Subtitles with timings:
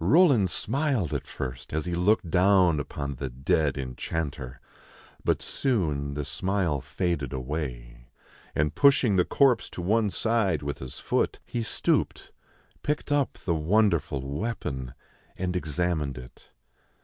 [0.00, 4.60] Roland smiled at first, as he looked down upon the dead enchanter;
[5.24, 8.08] but soon the smile faded away,
[8.56, 12.32] and, pushing the corpse to one side with his foot, he stooped,
[12.82, 14.94] picked up the won derful weapon,
[15.36, 16.46] and examined it.